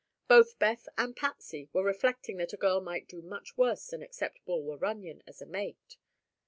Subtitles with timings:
[0.27, 4.05] Both Beth and Patsy were reflecting that a girl might do much worse than to
[4.07, 5.97] accept Bulwer Runyon as a mate.